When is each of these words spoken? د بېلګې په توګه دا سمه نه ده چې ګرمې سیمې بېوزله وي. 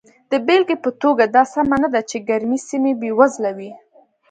د 0.31 0.33
بېلګې 0.45 0.75
په 0.83 0.89
توګه 1.01 1.23
دا 1.35 1.43
سمه 1.53 1.75
نه 1.83 1.89
ده 1.93 2.01
چې 2.09 2.17
ګرمې 2.29 2.57
سیمې 2.67 2.93
بېوزله 3.01 3.51
وي. 3.57 3.71